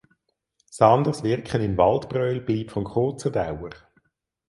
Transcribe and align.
Sanders 0.71 1.21
Wirken 1.21 1.61
in 1.61 1.77
Waldbröl 1.77 2.41
blieb 2.41 2.71
von 2.71 2.85
kurzer 2.85 3.29
Dauer. 3.29 3.69